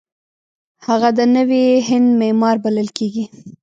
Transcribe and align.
هغه 0.87 1.09
د 1.17 1.19
نوي 1.35 1.65
هند 1.87 2.09
معمار 2.21 2.55
بلل 2.63 2.87
کیږي. 2.97 3.25